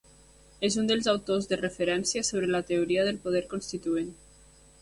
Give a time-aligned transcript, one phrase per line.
[0.69, 4.13] És un dels autors de referència sobre la teoria del poder constituent.